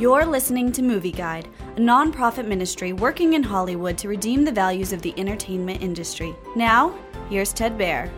[0.00, 4.94] You're listening to Movie Guide, a nonprofit ministry working in Hollywood to redeem the values
[4.94, 6.34] of the entertainment industry.
[6.56, 8.10] Now, here's Ted Baehr.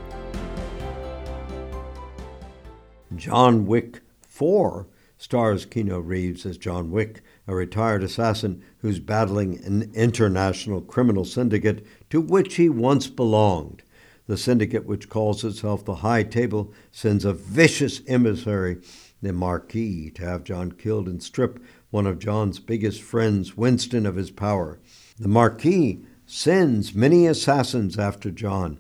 [3.17, 4.87] John Wick 4
[5.19, 11.85] stars Keanu Reeves as John Wick, a retired assassin who's battling an international criminal syndicate
[12.11, 13.83] to which he once belonged.
[14.27, 18.79] The syndicate, which calls itself the High Table, sends a vicious emissary,
[19.21, 21.61] the Marquis, to have John killed and strip
[21.91, 24.81] one of John's biggest friends, Winston, of his power.
[25.19, 28.79] The Marquis sends many assassins after John,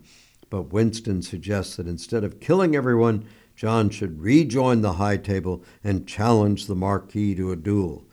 [0.48, 3.24] but Winston suggests that instead of killing everyone,
[3.56, 8.06] John should rejoin the High Table and challenge the Marquis to a duel.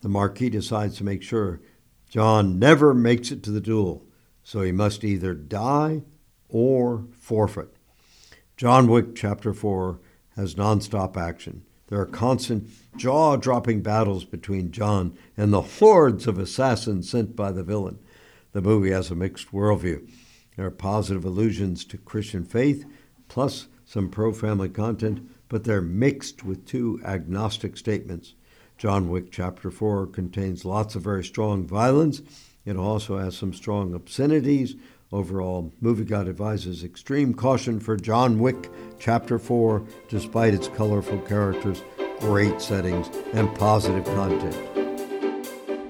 [0.00, 1.60] The Marquis decides to make sure
[2.08, 4.06] John never makes it to the duel,
[4.42, 6.02] so he must either die
[6.50, 7.68] or forfeit.
[8.56, 9.98] John Wick Chapter 4
[10.36, 11.62] has nonstop action.
[11.88, 17.50] There are constant, jaw dropping battles between John and the hordes of assassins sent by
[17.50, 17.98] the villain.
[18.52, 20.08] The movie has a mixed worldview.
[20.56, 22.84] There are positive allusions to Christian faith,
[23.28, 28.34] plus some pro family content, but they're mixed with two agnostic statements.
[28.78, 32.22] John Wick Chapter 4 contains lots of very strong violence.
[32.64, 34.76] It also has some strong obscenities.
[35.12, 41.82] Overall, Movie Guide advises extreme caution for John Wick Chapter 4, despite its colorful characters,
[42.20, 44.56] great settings, and positive content.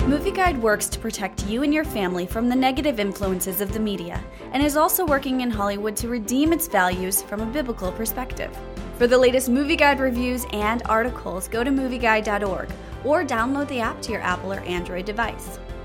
[0.08, 3.78] Movie Guide works to protect you and your family from the negative influences of the
[3.78, 8.56] media and is also working in Hollywood to redeem its values from a biblical perspective.
[8.96, 12.70] For the latest Movie Guide reviews and articles, go to movieguide.org
[13.04, 15.58] or download the app to your Apple or Android device.